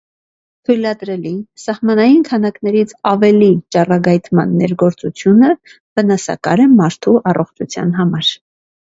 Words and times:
Թույլատրելի՝ 0.67 1.31
սահմանային 1.63 2.23
քանակներից 2.29 2.93
ավելի 3.09 3.49
ճառագայթման 3.75 4.55
ներգործությունը 4.61 5.51
վնասակար 5.99 6.63
է 6.65 6.65
մարդու 6.79 7.13
առողջության 7.33 7.93
համար։ 7.99 8.31